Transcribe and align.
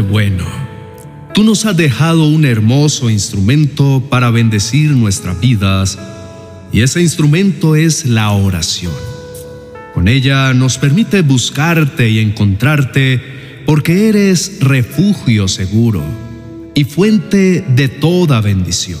Bueno, 0.00 0.44
tú 1.32 1.42
nos 1.42 1.64
has 1.64 1.76
dejado 1.76 2.26
un 2.26 2.44
hermoso 2.44 3.08
instrumento 3.08 4.02
para 4.10 4.30
bendecir 4.30 4.90
nuestras 4.90 5.40
vidas 5.40 5.98
y 6.72 6.82
ese 6.82 7.00
instrumento 7.00 7.76
es 7.76 8.04
la 8.04 8.30
oración. 8.30 8.92
Con 9.94 10.08
ella 10.08 10.52
nos 10.52 10.76
permite 10.76 11.22
buscarte 11.22 12.10
y 12.10 12.18
encontrarte 12.18 13.22
porque 13.64 14.08
eres 14.08 14.58
refugio 14.60 15.48
seguro 15.48 16.02
y 16.74 16.84
fuente 16.84 17.64
de 17.66 17.88
toda 17.88 18.42
bendición. 18.42 19.00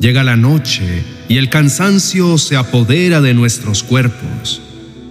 Llega 0.00 0.24
la 0.24 0.36
noche 0.36 1.02
y 1.28 1.36
el 1.36 1.50
cansancio 1.50 2.38
se 2.38 2.56
apodera 2.56 3.20
de 3.20 3.34
nuestros 3.34 3.82
cuerpos. 3.82 4.62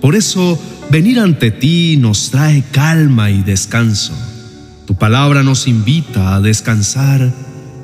Por 0.01 0.15
eso, 0.15 0.59
venir 0.89 1.19
ante 1.19 1.51
ti 1.51 1.97
nos 1.97 2.31
trae 2.31 2.63
calma 2.71 3.29
y 3.29 3.43
descanso. 3.43 4.13
Tu 4.85 4.95
palabra 4.95 5.43
nos 5.43 5.67
invita 5.67 6.35
a 6.35 6.41
descansar 6.41 7.31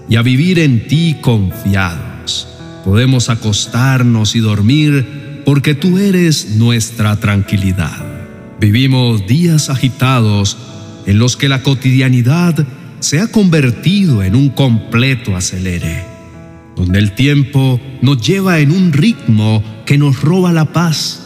y 0.09 0.17
a 0.17 0.21
vivir 0.21 0.59
en 0.59 0.88
ti 0.88 1.17
confiados. 1.22 2.48
Podemos 2.84 3.30
acostarnos 3.30 4.35
y 4.35 4.39
dormir 4.39 5.44
porque 5.45 5.75
tú 5.75 5.98
eres 5.98 6.55
nuestra 6.58 7.16
tranquilidad. 7.16 8.05
Vivimos 8.59 9.25
días 9.27 9.70
agitados 9.70 10.58
en 11.05 11.20
los 11.20 11.38
que 11.38 11.48
la 11.48 11.63
cotidianidad 11.63 12.67
se 13.00 13.22
ha 13.22 13.27
convertido 13.27 14.22
en 14.22 14.36
un 14.36 14.50
completo 14.50 15.38
acelere, 15.38 16.03
donde 16.75 17.00
el 17.00 17.16
tiempo 17.16 17.80
nos 18.02 18.22
lleva 18.22 18.59
en 18.59 18.72
un 18.72 18.91
ritmo 18.91 19.63
que 19.86 19.97
nos 19.97 20.22
roba 20.22 20.52
la 20.52 20.73
paz. 20.73 21.22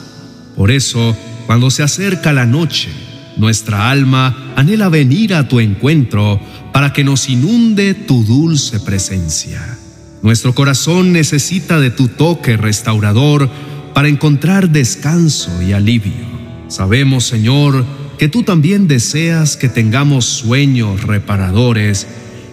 Por 0.55 0.69
eso, 0.69 1.17
cuando 1.47 1.71
se 1.71 1.81
acerca 1.81 2.31
la 2.31 2.45
noche, 2.45 2.89
nuestra 3.37 3.89
alma 3.89 4.53
anhela 4.55 4.89
venir 4.89 5.33
a 5.33 5.47
tu 5.47 5.59
encuentro 5.59 6.39
para 6.71 6.93
que 6.93 7.03
nos 7.03 7.29
inunde 7.29 7.93
tu 7.93 8.23
dulce 8.23 8.79
presencia. 8.79 9.77
Nuestro 10.21 10.55
corazón 10.55 11.11
necesita 11.11 11.79
de 11.79 11.91
tu 11.91 12.07
toque 12.07 12.57
restaurador 12.57 13.49
para 13.93 14.07
encontrar 14.07 14.69
descanso 14.69 15.61
y 15.61 15.73
alivio. 15.73 16.33
Sabemos, 16.67 17.25
Señor, 17.25 17.85
que 18.17 18.29
tú 18.29 18.43
también 18.43 18.87
deseas 18.87 19.57
que 19.57 19.69
tengamos 19.69 20.25
sueños 20.25 21.03
reparadores 21.03 22.07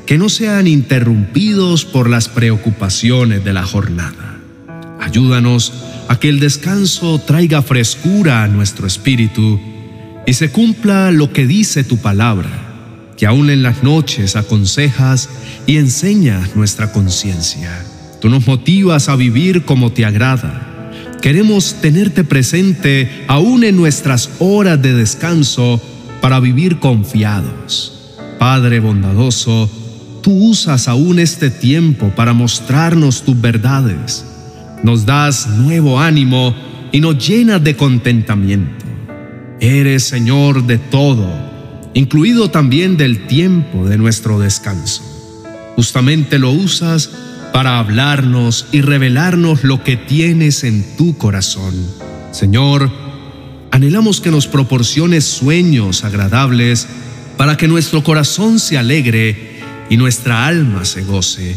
que 0.05 0.19
no 0.19 0.29
sean 0.29 0.67
interrumpidos 0.67 1.85
por 1.85 2.11
las 2.11 2.29
preocupaciones 2.29 3.45
de 3.45 3.53
la 3.53 3.63
jornada. 3.63 4.41
Ayúdanos 5.01 5.73
a 6.09 6.19
que 6.19 6.29
el 6.29 6.41
descanso 6.41 7.21
traiga 7.21 7.63
frescura 7.63 8.43
a 8.43 8.49
nuestro 8.49 8.89
espíritu 8.89 9.61
y 10.31 10.35
se 10.35 10.51
cumpla 10.51 11.11
lo 11.11 11.33
que 11.33 11.47
dice 11.47 11.83
tu 11.83 11.99
palabra, 11.99 12.49
que 13.17 13.27
aún 13.27 13.51
en 13.51 13.63
las 13.63 13.83
noches 13.83 14.37
aconsejas 14.37 15.29
y 15.67 15.77
enseñas 15.77 16.55
nuestra 16.55 16.93
conciencia. 16.93 17.85
Tú 18.21 18.31
nos 18.31 18.47
motivas 18.47 19.09
a 19.09 19.17
vivir 19.17 19.65
como 19.65 19.93
te 19.93 20.05
agrada 20.05 20.71
Queremos 21.21 21.75
tenerte 21.83 22.25
presente 22.25 23.25
aún 23.29 23.63
en 23.65 23.77
nuestras 23.77 24.31
horas 24.39 24.81
de 24.81 24.95
descanso 24.95 25.79
para 26.23 26.41
vivir 26.41 26.79
confiados. 26.79 28.17
Padre 28.39 28.81
bondadoso, 28.81 29.69
tú 30.23 30.33
usas 30.33 30.89
aún 30.89 31.19
este 31.19 31.51
tiempo 31.51 32.11
para 32.17 32.33
mostrarnos 32.33 33.23
tus 33.23 33.39
verdades. 33.39 34.25
Nos 34.83 35.05
das 35.05 35.47
nuevo 35.47 36.01
ánimo 36.01 36.55
y 36.91 37.01
nos 37.01 37.29
llenas 37.29 37.63
de 37.63 37.77
contentamiento. 37.77 38.90
Eres 39.61 40.05
Señor 40.05 40.67
de 40.67 40.79
todo, 40.79 41.29
incluido 41.93 42.51
también 42.51 42.97
del 42.97 43.27
tiempo 43.27 43.87
de 43.87 43.99
nuestro 43.99 44.39
descanso. 44.39 45.03
Justamente 45.77 46.39
lo 46.39 46.51
usas 46.51 47.11
para 47.53 47.79
hablarnos 47.79 48.69
y 48.73 48.81
revelarnos 48.81 49.63
lo 49.63 49.85
que 49.85 49.99
tienes 49.99 50.65
en 50.65 50.97
tu 50.97 51.19
corazón. 51.19 51.75
Señor, 52.33 52.91
anhelamos 53.71 54.23
que 54.23 54.31
nos 54.31 54.47
proporciones 54.47 55.27
sueños 55.27 56.05
agradables 56.05 56.89
para 57.37 57.59
que 57.59 57.69
nuestro 57.69 58.03
corazón 58.03 58.61
se 58.61 58.79
alegre 58.79 59.61
y 59.91 59.99
nuestra 59.99 60.47
alma 60.47 60.87
se 60.87 61.03
goce, 61.03 61.55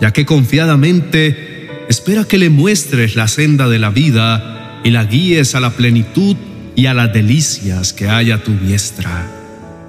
ya 0.00 0.12
que 0.12 0.24
confiadamente 0.24 1.68
espera 1.88 2.24
que 2.24 2.38
le 2.38 2.50
muestres 2.50 3.16
la 3.16 3.26
senda 3.26 3.68
de 3.68 3.80
la 3.80 3.90
vida 3.90 4.80
y 4.84 4.90
la 4.90 5.04
guíes 5.04 5.56
a 5.56 5.60
la 5.60 5.70
plenitud 5.70 6.36
y 6.74 6.86
a 6.86 6.94
las 6.94 7.12
delicias 7.12 7.92
que 7.92 8.08
hay 8.08 8.30
a 8.30 8.42
tu 8.42 8.52
diestra. 8.52 9.26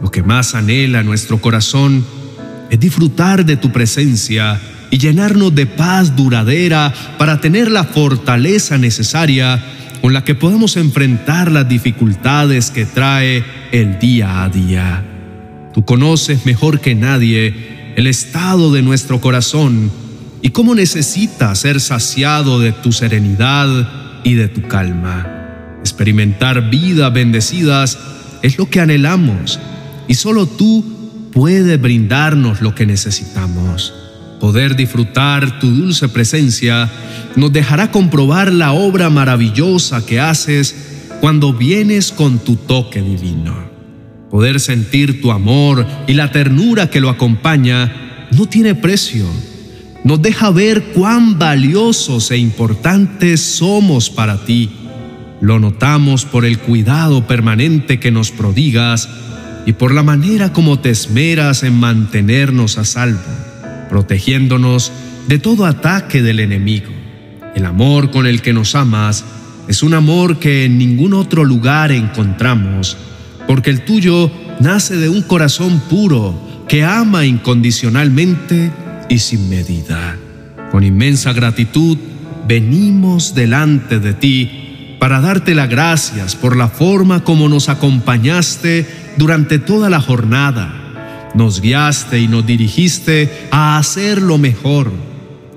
Lo 0.02 0.12
que 0.12 0.24
más 0.24 0.56
anhela 0.56 1.04
nuestro 1.04 1.40
corazón 1.40 2.06
es 2.70 2.80
disfrutar 2.80 3.46
de 3.46 3.58
tu 3.58 3.72
presencia 3.72 4.60
y 4.92 4.98
llenarnos 4.98 5.56
de 5.56 5.66
paz 5.66 6.16
duradera 6.16 6.94
para 7.18 7.40
tener 7.40 7.72
la 7.72 7.84
fortaleza 7.84 8.78
necesaria 8.78 9.64
con 10.02 10.14
la 10.14 10.24
que 10.24 10.36
podemos 10.36 10.76
enfrentar 10.76 11.52
las 11.52 11.70
dificultades 11.70 12.72
que 12.72 12.86
trae 12.86 13.44
el 13.72 14.00
día 14.00 14.44
a 14.44 14.50
día. 14.50 15.04
Tú 15.74 15.86
conoces 15.86 16.46
mejor 16.46 16.82
que 16.82 16.94
nadie 16.94 17.94
el 17.96 18.08
estado 18.08 18.72
de 18.74 18.82
nuestro 18.82 19.22
corazón 19.22 19.92
y 20.42 20.50
cómo 20.50 20.76
necesita 20.76 21.56
ser 21.56 21.80
saciado 21.80 22.60
de 22.60 22.74
tu 22.74 22.92
serenidad 22.92 24.22
y 24.24 24.34
de 24.34 24.50
tu 24.50 24.62
calma. 24.68 25.43
Experimentar 25.84 26.70
vidas 26.70 27.12
bendecidas 27.12 28.00
es 28.42 28.58
lo 28.58 28.70
que 28.70 28.80
anhelamos 28.80 29.60
y 30.08 30.14
solo 30.14 30.48
tú 30.48 30.84
puedes 31.34 31.82
brindarnos 31.82 32.62
lo 32.62 32.74
que 32.74 32.86
necesitamos. 32.86 33.94
Poder 34.40 34.78
disfrutar 34.78 35.60
tu 35.60 35.70
dulce 35.70 36.08
presencia 36.08 36.90
nos 37.36 37.52
dejará 37.52 37.92
comprobar 37.92 38.54
la 38.54 38.72
obra 38.72 39.10
maravillosa 39.10 40.06
que 40.06 40.22
haces 40.22 40.76
cuando 41.20 41.54
vienes 41.54 42.12
con 42.12 42.40
tu 42.40 42.56
toque 42.56 43.02
divino. 43.02 43.56
Poder 44.30 44.62
sentir 44.62 45.22
tu 45.22 45.32
amor 45.32 45.86
y 46.08 46.14
la 46.14 46.32
ternura 46.32 46.90
que 46.90 47.02
lo 47.02 47.10
acompaña 47.10 48.28
no 48.32 48.46
tiene 48.46 48.74
precio. 48.74 49.26
Nos 50.04 50.22
deja 50.22 50.50
ver 50.50 50.92
cuán 50.94 51.40
valiosos 51.40 52.32
e 52.32 52.38
importantes 52.38 53.42
somos 53.42 54.10
para 54.10 54.44
ti. 54.46 54.70
Lo 55.44 55.60
notamos 55.60 56.24
por 56.24 56.46
el 56.46 56.58
cuidado 56.58 57.28
permanente 57.28 58.00
que 58.00 58.12
nos 58.12 58.32
prodigas 58.32 59.10
y 59.66 59.74
por 59.74 59.94
la 59.94 60.02
manera 60.02 60.54
como 60.54 60.80
te 60.80 60.90
esmeras 60.90 61.64
en 61.64 61.78
mantenernos 61.78 62.78
a 62.78 62.86
salvo 62.86 63.20
protegiéndonos 63.90 64.94
de 65.28 65.40
todo 65.40 65.66
ataque 65.66 66.22
del 66.22 66.40
enemigo. 66.40 66.92
El 67.56 67.66
amor 67.66 68.10
con 68.10 68.26
el 68.26 68.42
que 68.42 68.54
nos 68.54 68.74
amas 68.74 69.26
es 69.68 69.84
un 69.84 69.94
amor 69.94 70.40
que 70.40 70.64
en 70.64 70.78
ningún 70.78 71.14
otro 71.14 71.44
lugar 71.44 71.92
encontramos, 71.92 72.96
porque 73.46 73.70
el 73.70 73.82
tuyo 73.82 74.32
nace 74.62 74.96
de 74.96 75.10
un 75.10 75.24
corazón 75.24 75.82
puro 75.90 76.64
que 76.70 76.86
ama 76.86 77.26
incondicionalmente 77.26 78.72
y 79.10 79.20
sin 79.20 79.50
medida. 79.50 80.18
Con 80.72 80.86
inmensa 80.86 81.34
gratitud 81.34 81.98
venimos 82.48 83.36
delante 83.36 84.00
de 84.00 84.14
ti 84.14 84.63
para 85.04 85.20
darte 85.20 85.54
las 85.54 85.68
gracias 85.68 86.34
por 86.34 86.56
la 86.56 86.70
forma 86.70 87.26
como 87.26 87.50
nos 87.50 87.68
acompañaste 87.68 88.88
durante 89.18 89.60
toda 89.60 89.90
la 89.90 90.00
jornada 90.00 90.80
nos 91.34 91.60
guiaste 91.60 92.22
y 92.22 92.30
nos 92.30 92.46
dirigiste 92.46 93.30
a 93.52 93.78
hacer 93.78 94.22
lo 94.22 94.38
mejor. 94.38 94.94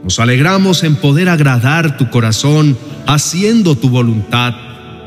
Nos 0.02 0.18
alegramos 0.18 0.82
en 0.82 0.96
poder 0.96 1.28
agradar 1.28 1.96
tu 1.96 2.10
corazón 2.10 2.76
haciendo 3.06 3.76
tu 3.76 3.88
voluntad. 3.88 4.52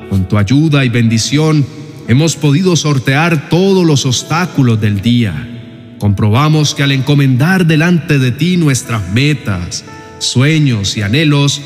Con 0.09 0.25
tu 0.29 0.37
ayuda 0.37 0.85
y 0.85 0.89
bendición 0.89 1.65
hemos 2.07 2.37
podido 2.37 2.77
sortear 2.77 3.49
todos 3.49 3.85
los 3.85 4.05
obstáculos 4.05 4.79
del 4.79 5.01
día. 5.01 5.95
Comprobamos 5.99 6.75
que 6.75 6.83
al 6.83 6.93
encomendar 6.93 7.65
delante 7.65 8.19
de 8.19 8.31
ti 8.31 8.55
nuestras 8.55 9.11
metas, 9.11 9.83
sueños 10.19 10.95
y 10.95 11.01
anhelos, 11.01 11.61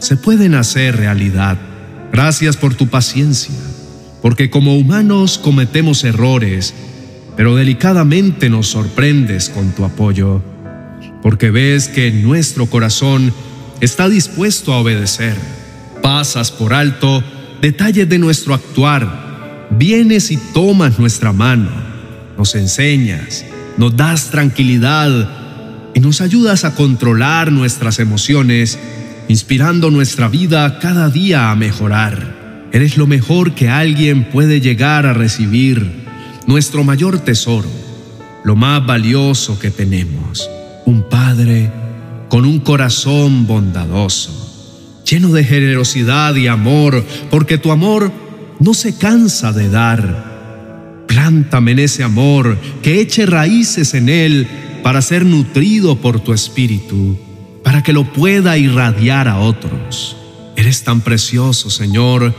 se 0.00 0.16
pueden 0.16 0.56
hacer 0.56 0.96
realidad. 0.96 1.69
Gracias 2.12 2.56
por 2.56 2.74
tu 2.74 2.88
paciencia, 2.88 3.54
porque 4.22 4.50
como 4.50 4.76
humanos 4.76 5.38
cometemos 5.38 6.04
errores 6.04 6.74
pero 7.40 7.56
delicadamente 7.56 8.50
nos 8.50 8.66
sorprendes 8.66 9.48
con 9.48 9.72
tu 9.72 9.86
apoyo, 9.86 10.42
porque 11.22 11.50
ves 11.50 11.88
que 11.88 12.10
nuestro 12.10 12.66
corazón 12.66 13.32
está 13.80 14.10
dispuesto 14.10 14.74
a 14.74 14.78
obedecer. 14.78 15.34
Pasas 16.02 16.50
por 16.50 16.74
alto 16.74 17.24
detalles 17.62 18.10
de 18.10 18.18
nuestro 18.18 18.52
actuar, 18.52 19.68
vienes 19.70 20.30
y 20.30 20.36
tomas 20.36 20.98
nuestra 20.98 21.32
mano, 21.32 21.70
nos 22.36 22.54
enseñas, 22.54 23.46
nos 23.78 23.96
das 23.96 24.30
tranquilidad 24.30 25.90
y 25.94 26.00
nos 26.00 26.20
ayudas 26.20 26.66
a 26.66 26.74
controlar 26.74 27.52
nuestras 27.52 28.00
emociones, 28.00 28.78
inspirando 29.30 29.92
nuestra 29.92 30.26
vida 30.26 30.80
cada 30.80 31.08
día 31.08 31.52
a 31.52 31.54
mejorar. 31.54 32.66
Eres 32.72 32.96
lo 32.96 33.06
mejor 33.06 33.54
que 33.54 33.68
alguien 33.68 34.24
puede 34.24 34.60
llegar 34.60 35.06
a 35.06 35.12
recibir 35.12 35.88
nuestro 36.48 36.82
mayor 36.82 37.20
tesoro. 37.20 37.68
lo 38.42 38.56
más 38.56 38.84
valioso 38.84 39.56
que 39.58 39.70
tenemos, 39.70 40.50
un 40.84 41.08
Padre 41.08 41.70
con 42.28 42.44
un 42.44 42.58
corazón 42.58 43.46
bondadoso, 43.46 44.32
lleno 45.08 45.28
de 45.28 45.44
generosidad 45.44 46.34
y 46.34 46.48
amor, 46.48 47.04
porque 47.30 47.56
tu 47.56 47.70
amor 47.70 48.10
no 48.58 48.74
se 48.74 48.96
cansa 48.96 49.52
de 49.52 49.68
dar. 49.68 51.04
Plántame 51.06 51.72
en 51.72 51.78
ese 51.80 52.02
amor, 52.02 52.58
que 52.82 53.00
eche 53.00 53.26
raíces 53.26 53.94
en 53.94 54.08
él 54.08 54.48
para 54.82 55.02
ser 55.02 55.24
nutrido 55.24 56.00
por 56.00 56.18
tu 56.18 56.32
espíritu, 56.32 57.16
para 57.62 57.82
que 57.82 57.92
lo 57.92 58.04
pueda 58.04 58.56
irradiar 58.58 59.28
a 59.28 59.38
otros. 59.38 60.16
Eres 60.56 60.84
tan 60.84 61.00
precioso, 61.00 61.70
Señor, 61.70 62.34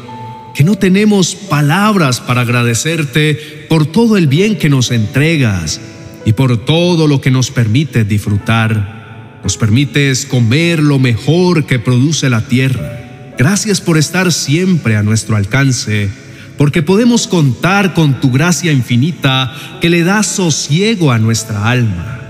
que 0.54 0.64
no 0.64 0.76
tenemos 0.76 1.36
palabras 1.36 2.20
para 2.20 2.42
agradecerte 2.42 3.66
por 3.70 3.86
todo 3.86 4.18
el 4.18 4.28
bien 4.28 4.58
que 4.58 4.70
nos 4.70 4.92
entregas 4.92 5.80
y 6.26 6.34
por 6.34 6.66
todo 6.66 7.08
lo 7.08 7.22
que 7.22 7.32
nos 7.32 7.52
permite 7.52 8.04
disfrutar. 8.04 9.40
Nos 9.44 9.58
permites 9.58 10.26
comer 10.26 10.80
lo 10.80 11.00
mejor 11.00 11.66
que 11.66 11.80
produce 11.80 12.30
la 12.30 12.42
tierra. 12.48 13.34
Gracias 13.38 13.82
por 13.82 13.98
estar 13.98 14.32
siempre 14.32 14.96
a 14.96 15.04
nuestro 15.04 15.36
alcance, 15.36 16.10
porque 16.58 16.84
podemos 16.84 17.28
contar 17.28 17.94
con 17.94 18.20
tu 18.20 18.30
gracia 18.30 18.72
infinita 18.72 19.52
que 19.82 19.90
le 19.90 20.04
da 20.04 20.22
sosiego 20.22 21.12
a 21.12 21.18
nuestra 21.18 21.70
alma. 21.70 22.21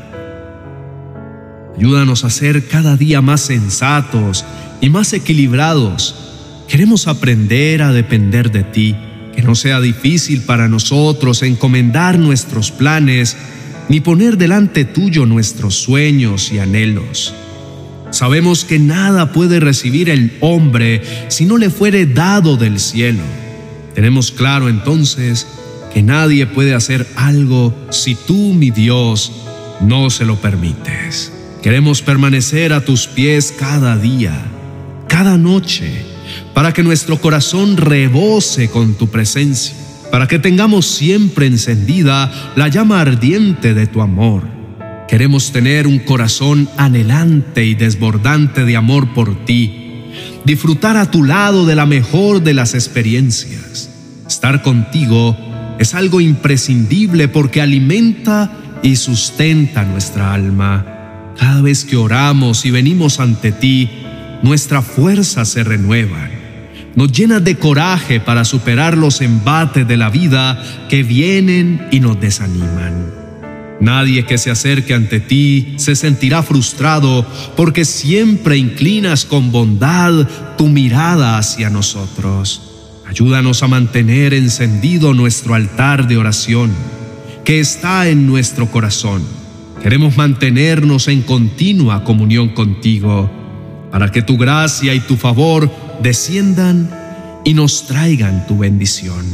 Ayúdanos 1.78 2.24
a 2.24 2.30
ser 2.30 2.68
cada 2.68 2.98
día 2.98 3.22
más 3.22 3.42
sensatos 3.42 4.46
y 4.82 4.90
más 4.90 5.14
equilibrados. 5.14 6.16
Queremos 6.68 7.08
aprender 7.08 7.82
a 7.82 7.92
depender 7.92 8.52
de 8.52 8.64
ti, 8.64 8.96
que 9.36 9.42
no 9.42 9.56
sea 9.56 9.80
difícil 9.80 10.42
para 10.42 10.68
nosotros 10.68 11.44
encomendar 11.44 12.20
nuestros 12.20 12.72
planes 12.72 13.38
ni 13.90 14.00
poner 14.00 14.38
delante 14.38 14.86
tuyo 14.86 15.26
nuestros 15.26 15.76
sueños 15.76 16.52
y 16.52 16.60
anhelos. 16.60 17.34
Sabemos 18.12 18.66
que 18.66 18.78
nada 18.78 19.32
puede 19.32 19.60
recibir 19.60 20.10
el 20.10 20.38
hombre 20.42 21.02
si 21.30 21.46
no 21.46 21.58
le 21.58 21.70
fuere 21.70 22.06
dado 22.06 22.58
del 22.58 22.80
cielo. 22.80 23.24
Tenemos 23.96 24.32
claro 24.32 24.70
entonces 24.70 25.48
que 25.94 26.04
nadie 26.04 26.46
puede 26.46 26.74
hacer 26.74 27.08
algo 27.16 27.74
si 27.90 28.16
tú, 28.16 28.54
mi 28.54 28.72
Dios, 28.72 29.32
no 29.82 30.10
se 30.10 30.26
lo 30.26 30.36
permites. 30.36 31.32
Queremos 31.62 32.02
permanecer 32.02 32.74
a 32.74 32.84
tus 32.84 33.08
pies 33.08 33.54
cada 33.58 33.98
día, 33.98 34.34
cada 35.08 35.38
noche, 35.38 36.06
para 36.54 36.74
que 36.74 36.84
nuestro 36.84 37.20
corazón 37.22 37.78
rebose 37.78 38.70
con 38.70 38.96
tu 38.96 39.08
presencia 39.10 39.76
para 40.12 40.28
que 40.28 40.38
tengamos 40.38 40.86
siempre 40.86 41.48
encendida 41.48 42.30
la 42.56 42.68
llama 42.68 43.00
ardiente 43.02 43.74
de 43.74 43.88
tu 43.88 44.02
amor. 44.02 44.44
Queremos 45.08 45.52
tener 45.52 45.88
un 45.88 46.00
corazón 46.00 46.70
anhelante 46.78 47.66
y 47.66 47.76
desbordante 47.76 48.66
de 48.66 48.76
amor 48.76 49.14
por 49.14 49.46
ti, 49.46 50.04
disfrutar 50.46 50.98
a 50.98 51.10
tu 51.10 51.24
lado 51.24 51.66
de 51.66 51.76
la 51.76 51.86
mejor 51.86 52.44
de 52.44 52.54
las 52.54 52.74
experiencias. 52.74 53.90
Estar 54.28 54.62
contigo 54.62 55.38
es 55.80 55.96
algo 55.96 56.22
imprescindible 56.22 57.28
porque 57.28 57.62
alimenta 57.62 58.52
y 58.84 58.98
sustenta 58.98 59.84
nuestra 59.84 60.34
alma. 60.34 61.01
Cada 61.42 61.62
vez 61.62 61.84
que 61.84 61.98
oramos 61.98 62.64
y 62.64 62.72
venimos 62.72 63.20
ante 63.20 63.52
ti, 63.52 63.90
nuestra 64.44 64.82
fuerza 64.82 65.44
se 65.44 65.66
renueva 65.66 66.30
nos 66.96 67.12
llena 67.12 67.40
de 67.40 67.58
coraje 67.58 68.20
para 68.20 68.44
superar 68.44 68.98
los 68.98 69.22
embates 69.22 69.88
de 69.88 69.98
la 69.98 70.10
vida 70.10 70.62
que 70.90 71.04
vienen 71.04 71.88
y 71.92 72.00
nos 72.00 72.20
desaniman. 72.20 73.12
Nadie 73.80 74.26
que 74.26 74.38
se 74.38 74.52
acerque 74.52 74.94
ante 74.94 75.20
ti 75.20 75.74
se 75.78 75.96
sentirá 75.96 76.44
frustrado 76.44 77.26
porque 77.56 77.86
siempre 77.86 78.58
inclinas 78.58 79.26
con 79.26 79.52
bondad 79.52 80.28
tu 80.58 80.68
mirada 80.68 81.38
hacia 81.38 81.70
nosotros. 81.70 82.62
Ayúdanos 83.08 83.64
a 83.64 83.68
mantener 83.68 84.34
encendido 84.34 85.14
nuestro 85.14 85.56
altar 85.56 86.08
de 86.08 86.18
oración 86.18 86.72
que 87.44 87.60
está 87.60 88.08
en 88.08 88.28
nuestro 88.28 88.70
corazón. 88.70 89.41
Queremos 89.84 90.16
mantenernos 90.16 91.08
en 91.08 91.24
continua 91.24 92.04
comunión 92.04 92.50
contigo 92.50 93.32
para 93.92 94.12
que 94.12 94.22
tu 94.22 94.38
gracia 94.38 94.94
y 94.94 95.00
tu 95.00 95.18
favor 95.18 95.72
desciendan 96.04 96.90
y 97.44 97.56
nos 97.56 97.88
traigan 97.88 98.46
tu 98.46 98.60
bendición. 98.60 99.26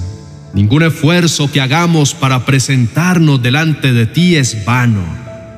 Ningún 0.53 0.83
esfuerzo 0.83 1.51
que 1.51 1.59
hagamos 1.59 2.13
para 2.13 2.45
presentarnos 2.45 3.43
delante 3.43 3.91
de 3.91 4.05
ti 4.05 4.37
es 4.37 4.63
vano. 4.63 5.03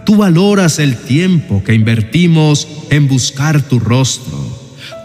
Tú 0.06 0.18
valoras 0.18 0.80
el 0.80 0.98
tiempo 0.98 1.64
que 1.64 1.76
invertimos 1.76 2.68
en 2.90 3.08
buscar 3.08 3.62
tu 3.62 3.80
rostro. 3.80 4.38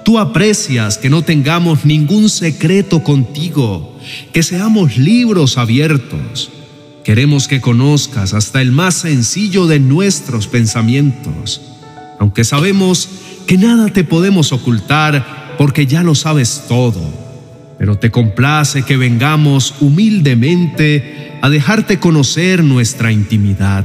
Tú 0.02 0.18
aprecias 0.18 0.96
que 0.96 1.10
no 1.10 1.22
tengamos 1.22 1.84
ningún 1.84 2.30
secreto 2.30 3.02
contigo, 3.02 3.98
que 4.32 4.42
seamos 4.42 4.96
libros 4.96 5.58
abiertos. 5.58 6.50
Queremos 7.04 7.48
que 7.48 7.60
conozcas 7.60 8.32
hasta 8.32 8.62
el 8.62 8.72
más 8.72 8.94
sencillo 8.94 9.66
de 9.66 9.78
nuestros 9.78 10.48
pensamientos, 10.48 11.60
aunque 12.18 12.44
sabemos 12.44 13.10
que 13.46 13.58
nada 13.58 13.90
te 13.90 14.04
podemos 14.04 14.52
ocultar 14.52 15.54
porque 15.58 15.86
ya 15.86 16.02
lo 16.02 16.14
sabes 16.14 16.62
todo, 16.66 17.02
pero 17.78 17.98
te 17.98 18.10
complace 18.10 18.84
que 18.84 18.96
vengamos 18.96 19.74
humildemente 19.80 21.38
a 21.42 21.50
dejarte 21.50 22.00
conocer 22.00 22.64
nuestra 22.64 23.12
intimidad. 23.12 23.84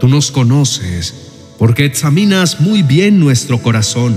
Tú 0.00 0.08
nos 0.08 0.30
conoces 0.30 1.14
porque 1.58 1.84
examinas 1.84 2.62
muy 2.62 2.82
bien 2.82 3.20
nuestro 3.20 3.58
corazón. 3.58 4.16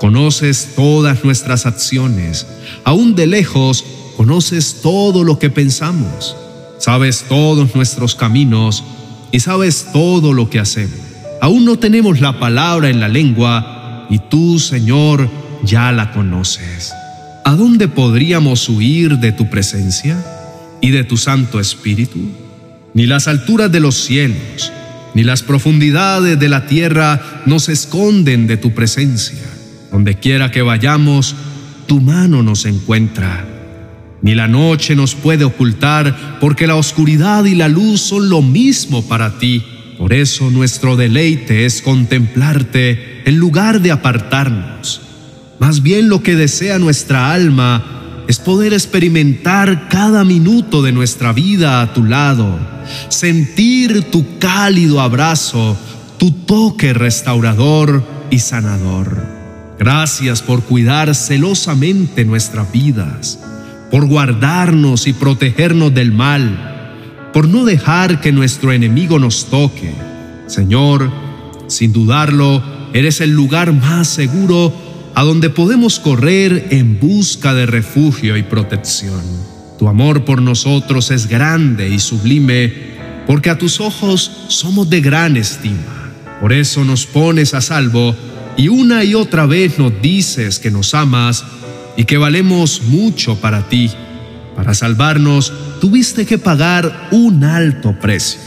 Conoces 0.00 0.70
todas 0.74 1.22
nuestras 1.22 1.64
acciones. 1.64 2.44
Aún 2.82 3.14
de 3.14 3.28
lejos 3.28 3.84
conoces 4.16 4.80
todo 4.82 5.22
lo 5.22 5.38
que 5.38 5.48
pensamos. 5.48 6.34
Sabes 6.82 7.26
todos 7.28 7.76
nuestros 7.76 8.16
caminos 8.16 8.82
y 9.30 9.38
sabes 9.38 9.86
todo 9.92 10.32
lo 10.32 10.50
que 10.50 10.58
hacemos. 10.58 10.98
Aún 11.40 11.64
no 11.64 11.78
tenemos 11.78 12.20
la 12.20 12.40
palabra 12.40 12.90
en 12.90 12.98
la 12.98 13.06
lengua 13.06 14.08
y 14.10 14.18
tú, 14.18 14.58
Señor, 14.58 15.30
ya 15.62 15.92
la 15.92 16.10
conoces. 16.10 16.92
¿A 17.44 17.54
dónde 17.54 17.86
podríamos 17.86 18.68
huir 18.68 19.18
de 19.18 19.30
tu 19.30 19.48
presencia 19.48 20.20
y 20.80 20.90
de 20.90 21.04
tu 21.04 21.16
Santo 21.16 21.60
Espíritu? 21.60 22.18
Ni 22.94 23.06
las 23.06 23.28
alturas 23.28 23.70
de 23.70 23.78
los 23.78 23.94
cielos, 23.94 24.72
ni 25.14 25.22
las 25.22 25.42
profundidades 25.42 26.36
de 26.40 26.48
la 26.48 26.66
tierra 26.66 27.44
nos 27.46 27.68
esconden 27.68 28.48
de 28.48 28.56
tu 28.56 28.72
presencia. 28.72 29.38
Donde 29.92 30.16
quiera 30.16 30.50
que 30.50 30.62
vayamos, 30.62 31.36
tu 31.86 32.00
mano 32.00 32.42
nos 32.42 32.66
encuentra. 32.66 33.51
Ni 34.22 34.34
la 34.34 34.48
noche 34.48 34.94
nos 34.94 35.14
puede 35.14 35.44
ocultar, 35.44 36.38
porque 36.40 36.66
la 36.66 36.76
oscuridad 36.76 37.44
y 37.44 37.54
la 37.54 37.68
luz 37.68 38.00
son 38.00 38.28
lo 38.28 38.40
mismo 38.40 39.02
para 39.02 39.38
ti. 39.38 39.64
Por 39.98 40.12
eso 40.12 40.50
nuestro 40.50 40.96
deleite 40.96 41.64
es 41.64 41.82
contemplarte 41.82 43.22
en 43.24 43.36
lugar 43.36 43.80
de 43.80 43.90
apartarnos. 43.90 45.02
Más 45.58 45.82
bien 45.82 46.08
lo 46.08 46.22
que 46.22 46.34
desea 46.34 46.78
nuestra 46.78 47.32
alma 47.32 48.24
es 48.28 48.38
poder 48.38 48.72
experimentar 48.72 49.88
cada 49.88 50.24
minuto 50.24 50.82
de 50.82 50.92
nuestra 50.92 51.32
vida 51.32 51.82
a 51.82 51.92
tu 51.92 52.04
lado, 52.04 52.58
sentir 53.08 54.10
tu 54.10 54.38
cálido 54.38 55.00
abrazo, 55.00 55.76
tu 56.18 56.30
toque 56.30 56.94
restaurador 56.94 58.04
y 58.30 58.38
sanador. 58.38 59.24
Gracias 59.78 60.42
por 60.42 60.62
cuidar 60.62 61.14
celosamente 61.14 62.24
nuestras 62.24 62.70
vidas, 62.72 63.40
por 63.92 64.06
guardarnos 64.06 65.06
y 65.06 65.12
protegernos 65.12 65.92
del 65.92 66.12
mal, 66.12 67.28
por 67.34 67.46
no 67.46 67.66
dejar 67.66 68.22
que 68.22 68.32
nuestro 68.32 68.72
enemigo 68.72 69.18
nos 69.18 69.50
toque. 69.50 69.92
Señor, 70.46 71.12
sin 71.66 71.92
dudarlo, 71.92 72.62
eres 72.94 73.20
el 73.20 73.32
lugar 73.32 73.74
más 73.74 74.08
seguro 74.08 74.72
a 75.14 75.22
donde 75.24 75.50
podemos 75.50 75.98
correr 75.98 76.68
en 76.70 76.98
busca 76.98 77.52
de 77.52 77.66
refugio 77.66 78.38
y 78.38 78.42
protección. 78.42 79.20
Tu 79.78 79.86
amor 79.86 80.24
por 80.24 80.40
nosotros 80.40 81.10
es 81.10 81.26
grande 81.26 81.90
y 81.90 81.98
sublime, 81.98 82.72
porque 83.26 83.50
a 83.50 83.58
tus 83.58 83.78
ojos 83.78 84.46
somos 84.48 84.88
de 84.88 85.02
gran 85.02 85.36
estima. 85.36 86.14
Por 86.40 86.54
eso 86.54 86.82
nos 86.86 87.04
pones 87.04 87.52
a 87.52 87.60
salvo 87.60 88.16
y 88.56 88.68
una 88.68 89.04
y 89.04 89.14
otra 89.14 89.44
vez 89.44 89.78
nos 89.78 89.92
dices 90.00 90.58
que 90.58 90.70
nos 90.70 90.94
amas 90.94 91.44
y 91.96 92.04
que 92.04 92.18
valemos 92.18 92.82
mucho 92.82 93.36
para 93.40 93.68
ti. 93.68 93.90
Para 94.56 94.74
salvarnos 94.74 95.52
tuviste 95.80 96.26
que 96.26 96.38
pagar 96.38 97.08
un 97.10 97.44
alto 97.44 97.98
precio. 98.00 98.40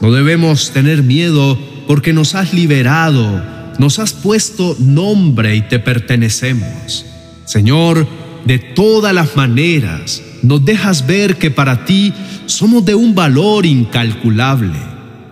No 0.00 0.10
debemos 0.10 0.70
tener 0.70 1.02
miedo 1.02 1.58
porque 1.86 2.12
nos 2.12 2.34
has 2.34 2.54
liberado 2.54 3.60
nos 3.80 3.98
has 3.98 4.12
puesto 4.12 4.76
nombre 4.78 5.56
y 5.56 5.62
te 5.62 5.78
pertenecemos. 5.78 7.06
Señor, 7.46 8.06
de 8.44 8.58
todas 8.58 9.14
las 9.14 9.36
maneras, 9.36 10.22
nos 10.42 10.62
dejas 10.62 11.06
ver 11.06 11.36
que 11.36 11.50
para 11.50 11.86
ti 11.86 12.12
somos 12.44 12.84
de 12.84 12.94
un 12.94 13.14
valor 13.14 13.64
incalculable. 13.64 14.78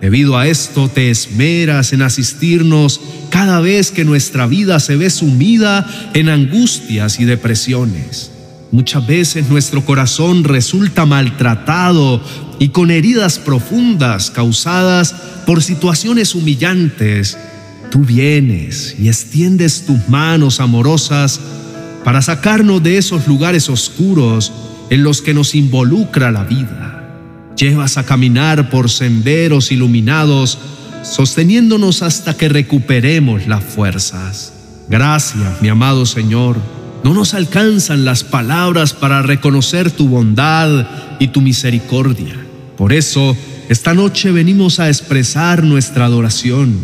Debido 0.00 0.38
a 0.38 0.48
esto 0.48 0.88
te 0.88 1.10
esmeras 1.10 1.92
en 1.92 2.00
asistirnos 2.00 3.02
cada 3.38 3.60
vez 3.60 3.92
que 3.92 4.04
nuestra 4.04 4.48
vida 4.48 4.80
se 4.80 4.96
ve 4.96 5.08
sumida 5.10 5.86
en 6.12 6.28
angustias 6.28 7.20
y 7.20 7.24
depresiones. 7.24 8.32
Muchas 8.72 9.06
veces 9.06 9.48
nuestro 9.48 9.84
corazón 9.84 10.42
resulta 10.42 11.06
maltratado 11.06 12.20
y 12.58 12.70
con 12.70 12.90
heridas 12.90 13.38
profundas 13.38 14.32
causadas 14.32 15.14
por 15.46 15.62
situaciones 15.62 16.34
humillantes. 16.34 17.38
Tú 17.92 18.00
vienes 18.00 18.96
y 18.98 19.06
extiendes 19.06 19.86
tus 19.86 20.08
manos 20.08 20.58
amorosas 20.58 21.38
para 22.02 22.22
sacarnos 22.22 22.82
de 22.82 22.98
esos 22.98 23.28
lugares 23.28 23.70
oscuros 23.70 24.52
en 24.90 25.04
los 25.04 25.22
que 25.22 25.32
nos 25.32 25.54
involucra 25.54 26.32
la 26.32 26.42
vida 26.42 26.98
llevas 27.58 27.98
a 27.98 28.04
caminar 28.04 28.70
por 28.70 28.88
senderos 28.88 29.72
iluminados, 29.72 30.58
sosteniéndonos 31.02 32.02
hasta 32.02 32.36
que 32.36 32.48
recuperemos 32.48 33.46
las 33.46 33.64
fuerzas. 33.64 34.52
Gracias, 34.88 35.60
mi 35.60 35.68
amado 35.68 36.06
Señor. 36.06 36.56
No 37.04 37.14
nos 37.14 37.34
alcanzan 37.34 38.04
las 38.04 38.24
palabras 38.24 38.92
para 38.92 39.22
reconocer 39.22 39.90
tu 39.90 40.08
bondad 40.08 40.86
y 41.18 41.28
tu 41.28 41.40
misericordia. 41.40 42.34
Por 42.76 42.92
eso, 42.92 43.36
esta 43.68 43.94
noche 43.94 44.32
venimos 44.32 44.80
a 44.80 44.88
expresar 44.88 45.62
nuestra 45.62 46.06
adoración, 46.06 46.78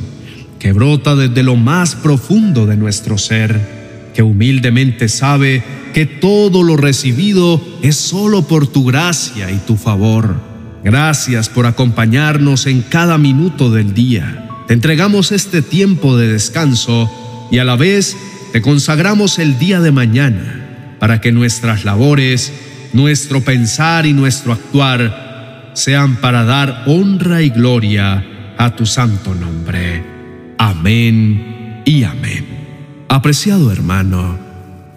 que 0.59 0.73
brota 0.73 1.14
desde 1.16 1.42
lo 1.42 1.56
más 1.56 1.94
profundo 1.94 2.66
de 2.66 2.76
nuestro 2.76 3.18
ser, 3.18 3.61
que 4.14 4.23
humildemente 4.23 5.09
sabe 5.09 5.62
que 5.92 6.06
todo 6.06 6.62
lo 6.62 6.76
recibido 6.76 7.61
es 7.83 7.97
solo 7.97 8.47
por 8.47 8.66
tu 8.66 8.85
gracia 8.85 9.50
y 9.50 9.59
tu 9.59 9.76
favor. 9.76 10.53
Gracias 10.84 11.48
por 11.48 11.64
acompañarnos 11.64 12.66
en 12.66 12.82
cada 12.82 13.16
minuto 13.16 13.70
del 13.70 13.94
día. 13.94 14.50
Te 14.68 14.74
entregamos 14.74 15.32
este 15.32 15.62
tiempo 15.62 16.18
de 16.18 16.28
descanso 16.28 17.10
y 17.50 17.58
a 17.58 17.64
la 17.64 17.74
vez 17.74 18.14
te 18.52 18.60
consagramos 18.60 19.38
el 19.38 19.58
día 19.58 19.80
de 19.80 19.92
mañana 19.92 20.96
para 21.00 21.22
que 21.22 21.32
nuestras 21.32 21.86
labores, 21.86 22.52
nuestro 22.92 23.40
pensar 23.42 24.04
y 24.04 24.12
nuestro 24.12 24.52
actuar 24.52 25.70
sean 25.72 26.16
para 26.16 26.44
dar 26.44 26.84
honra 26.86 27.40
y 27.40 27.48
gloria 27.48 28.22
a 28.58 28.76
tu 28.76 28.84
santo 28.84 29.34
nombre. 29.34 30.04
Amén 30.58 31.80
y 31.86 32.04
amén. 32.04 32.44
Apreciado 33.08 33.72
hermano, 33.72 34.38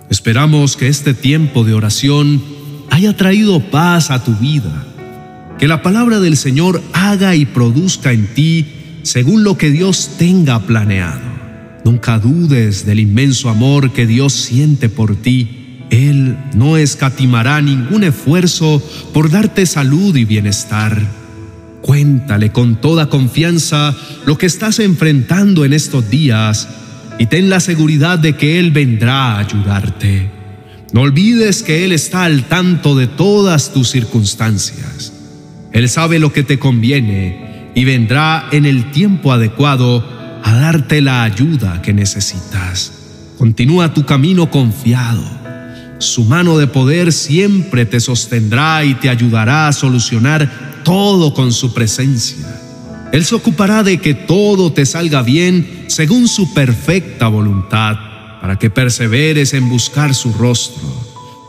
esperamos 0.10 0.75
que 0.75 0.89
este 0.89 1.13
tiempo 1.13 1.63
de 1.63 1.74
oración 1.74 2.44
haya 2.89 3.15
traído 3.15 3.62
paz 3.62 4.12
a 4.12 4.22
tu 4.22 4.36
vida 4.36 4.84
que 5.60 5.68
la 5.68 5.82
palabra 5.82 6.20
del 6.20 6.38
Señor 6.38 6.82
haga 6.94 7.36
y 7.36 7.46
produzca 7.46 8.12
en 8.12 8.28
ti 8.28 8.66
según 9.04 9.44
lo 9.44 9.58
que 9.58 9.72
Dios 9.72 10.12
tenga 10.18 10.60
planeado. 10.60 11.22
Nunca 11.84 12.20
dudes 12.20 12.86
del 12.86 13.00
inmenso 13.00 13.50
amor 13.50 13.92
que 13.92 14.06
Dios 14.06 14.34
siente 14.34 14.90
por 14.90 15.16
ti. 15.16 15.86
Él 15.90 16.38
no 16.54 16.78
escatimará 16.78 17.62
ningún 17.62 18.04
esfuerzo 18.04 18.84
por 19.14 19.32
darte 19.32 19.66
salud 19.66 20.16
y 20.16 20.26
bienestar. 20.26 21.02
Cuéntale 21.82 22.52
con 22.52 22.82
toda 22.82 23.10
confianza 23.10 23.96
lo 24.26 24.38
que 24.38 24.46
estás 24.46 24.80
enfrentando 24.80 25.64
en 25.64 25.72
estos 25.74 26.10
días 26.10 26.68
y 27.18 27.28
ten 27.28 27.50
la 27.50 27.62
seguridad 27.62 28.20
de 28.20 28.36
que 28.36 28.60
Él 28.60 28.72
vendrá 28.72 29.36
a 29.36 29.40
ayudarte. 29.40 30.30
No 30.92 31.02
olvides 31.02 31.64
que 31.64 31.86
Él 31.86 31.94
está 31.94 32.26
al 32.26 32.44
tanto 32.44 32.96
de 32.96 33.08
todas 33.08 33.72
tus 33.74 33.90
circunstancias. 33.90 35.14
Él 35.72 35.90
sabe 35.90 36.20
lo 36.20 36.32
que 36.32 36.44
te 36.44 36.60
conviene 36.60 37.72
y 37.76 37.86
vendrá 37.86 38.48
en 38.52 38.66
el 38.66 38.92
tiempo 38.92 39.32
adecuado 39.32 40.04
a 40.44 40.54
darte 40.56 41.02
la 41.02 41.24
ayuda 41.24 41.82
que 41.82 41.94
necesitas. 41.94 42.94
Continúa 43.38 43.94
tu 43.94 44.06
camino 44.06 44.50
confiado. 44.50 45.24
Su 46.00 46.24
mano 46.24 46.58
de 46.58 46.68
poder 46.68 47.12
siempre 47.12 47.86
te 47.86 48.00
sostendrá 48.00 48.84
y 48.84 48.96
te 48.96 49.10
ayudará 49.10 49.68
a 49.68 49.74
solucionar 49.74 50.82
todo 50.84 51.34
con 51.34 51.52
su 51.52 51.74
presencia. 51.74 52.48
Él 53.12 53.26
se 53.26 53.36
ocupará 53.36 53.84
de 53.84 54.00
que 54.00 54.14
todo 54.14 54.72
te 54.74 54.86
salga 54.86 55.22
bien 55.22 55.86
según 55.88 56.28
su 56.28 56.54
perfecta 56.54 57.28
voluntad, 57.28 57.96
para 58.42 58.58
que 58.58 58.70
perseveres 58.70 59.54
en 59.54 59.70
buscar 59.70 60.14
su 60.14 60.34
rostro, 60.34 60.84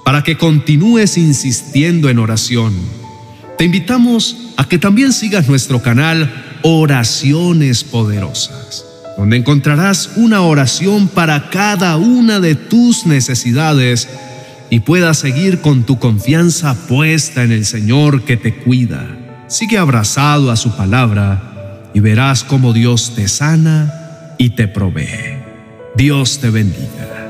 para 0.04 0.22
que 0.22 0.36
continúes 0.36 1.18
insistiendo 1.18 2.08
en 2.08 2.18
oración 2.18 2.97
te 3.58 3.64
invitamos 3.64 4.36
a 4.56 4.68
que 4.68 4.78
también 4.78 5.12
sigas 5.12 5.48
nuestro 5.48 5.82
canal 5.82 6.32
Oraciones 6.62 7.82
Poderosas, 7.82 8.84
donde 9.16 9.36
encontrarás 9.36 10.10
una 10.14 10.42
oración 10.42 11.08
para 11.08 11.50
cada 11.50 11.96
una 11.96 12.38
de 12.38 12.54
tus 12.54 13.04
necesidades 13.04 14.08
y 14.70 14.80
puedas 14.80 15.18
seguir 15.18 15.60
con 15.60 15.82
tu 15.82 15.98
confianza 15.98 16.74
puesta 16.86 17.42
en 17.42 17.50
el 17.50 17.66
Señor 17.66 18.22
que 18.22 18.36
te 18.36 18.54
cuida. 18.54 19.04
Sigue 19.48 19.76
abrazado 19.76 20.52
a 20.52 20.56
su 20.56 20.76
palabra 20.76 21.80
y 21.94 21.98
verás 21.98 22.44
cómo 22.44 22.72
Dios 22.72 23.14
te 23.16 23.26
sana 23.26 24.36
y 24.38 24.50
te 24.50 24.68
provee. 24.68 25.42
Dios 25.96 26.38
te 26.38 26.50
bendiga. 26.50 27.27